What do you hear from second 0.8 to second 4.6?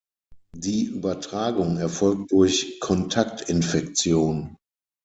Übertragung erfolgt durch Kontaktinfektion.